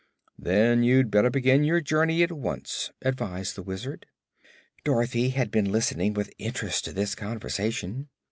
[0.39, 4.07] "Then you'd better begin your journey at once," advised the Wizard.
[4.83, 8.09] Dorothy had been listening with interest to this conversation.